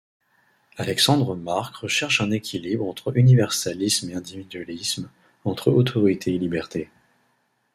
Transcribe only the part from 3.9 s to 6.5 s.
et individualisme, entre autorité et